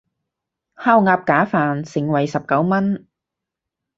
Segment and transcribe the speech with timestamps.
[0.73, 3.05] 烤鴨架飯，盛惠十九文